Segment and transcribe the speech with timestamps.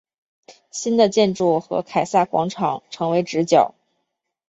[0.71, 3.75] 新的建筑和凯撒广场成为直角。